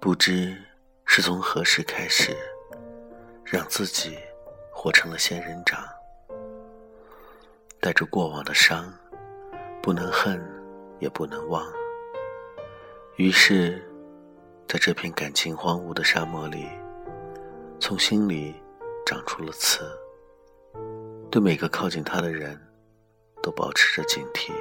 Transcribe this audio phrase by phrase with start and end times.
[0.00, 0.56] 不知
[1.04, 2.34] 是从何时开始
[3.44, 4.16] 让自己
[4.72, 5.78] 活成了仙人掌。
[7.80, 8.92] 带着过往的伤
[9.82, 10.42] 不能恨
[10.98, 11.64] 也不能忘。
[13.16, 13.82] 于是
[14.66, 16.66] 在这片感情荒芜的沙漠里
[17.78, 18.54] 从心里
[19.04, 19.84] 长出了刺。
[21.30, 22.58] 对每个靠近他的人
[23.42, 24.52] 都保持着警惕。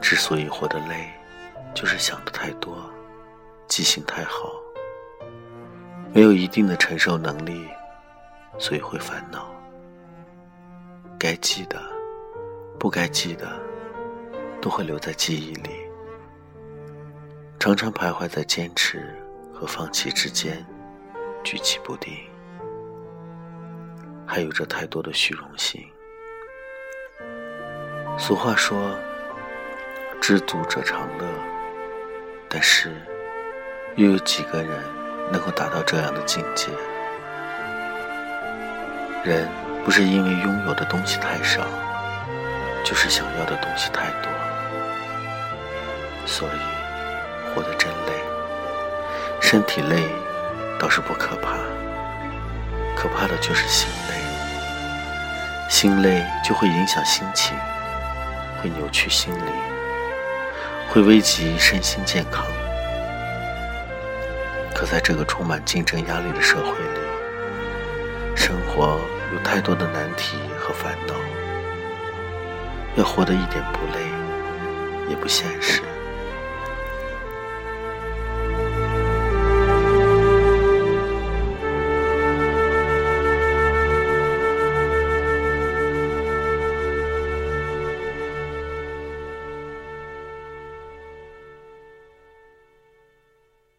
[0.00, 1.10] 之所以活得累，
[1.74, 2.78] 就是想的太多，
[3.66, 4.52] 记性太好，
[6.12, 7.68] 没有一定的承受能力，
[8.56, 9.50] 所以会烦恼。
[11.18, 11.82] 该记的，
[12.78, 13.60] 不该记的，
[14.60, 15.70] 都会留在记忆里，
[17.58, 19.12] 常常徘徊在坚持
[19.52, 20.64] 和放弃之间，
[21.42, 22.14] 举棋不定，
[24.24, 25.84] 还有着太多的虚荣心。
[28.16, 28.96] 俗话说。
[30.20, 31.26] 知足者常乐，
[32.48, 32.92] 但是
[33.94, 34.70] 又有几个人
[35.30, 36.68] 能够达到这样的境界？
[39.22, 39.48] 人
[39.84, 41.62] 不是因为拥有的东西太少，
[42.84, 44.30] 就是想要的东西太多，
[46.26, 48.12] 所以活得真累。
[49.40, 50.08] 身体累
[50.78, 51.56] 倒是不可怕，
[52.96, 54.16] 可怕的就是心累。
[55.68, 57.56] 心累就会影响心情，
[58.60, 59.75] 会扭曲心灵。
[60.96, 62.46] 会危及身心健康。
[64.74, 67.00] 可在这个充满竞争压力的社会里，
[68.34, 68.98] 生活
[69.30, 71.12] 有太多的难题和烦恼，
[72.94, 75.82] 要活得一点不累，也不现实。